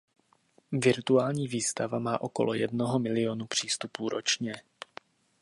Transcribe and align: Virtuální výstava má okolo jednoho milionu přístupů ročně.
Virtuální 0.71 1.47
výstava 1.47 1.99
má 1.99 2.21
okolo 2.21 2.53
jednoho 2.53 2.99
milionu 2.99 3.45
přístupů 3.47 4.09
ročně. 4.09 4.53